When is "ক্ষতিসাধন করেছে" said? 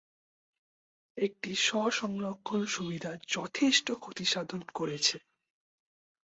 3.95-5.15